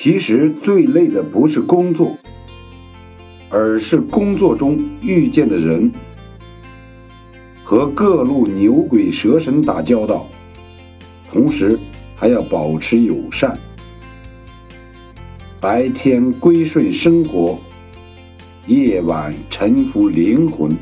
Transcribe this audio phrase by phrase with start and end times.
[0.00, 2.16] 其实最累的不是工作，
[3.50, 5.90] 而是工作中遇见的人。
[7.64, 10.28] 和各路牛鬼蛇神打交道，
[11.32, 11.76] 同时
[12.14, 13.58] 还要保持友善。
[15.60, 17.58] 白天归顺生活，
[18.68, 20.76] 夜晚臣服灵魂。